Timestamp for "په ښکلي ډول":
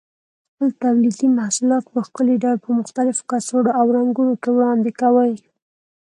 1.93-2.57